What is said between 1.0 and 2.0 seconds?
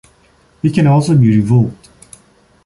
be revoked.